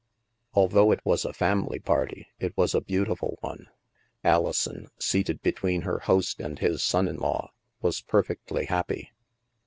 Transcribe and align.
Although 0.55 0.91
it 0.91 1.05
was 1.05 1.25
a 1.25 1.31
family 1.31 1.77
party, 1.77 2.25
it 2.39 2.57
was 2.57 2.73
a 2.73 2.81
beautiful 2.81 3.37
one. 3.41 3.67
Alison, 4.23 4.89
seated 4.97 5.43
between 5.43 5.81
her 5.83 5.99
host 5.99 6.39
and 6.39 6.57
his 6.57 6.81
son 6.81 7.07
in 7.07 7.17
law, 7.17 7.51
was 7.83 8.01
perfectly 8.01 8.65
happy. 8.65 9.11